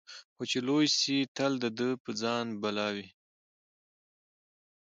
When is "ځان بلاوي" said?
2.21-3.07